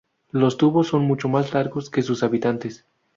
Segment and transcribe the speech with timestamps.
[0.31, 2.87] Los tubos son mucho más largos que sus habitantes.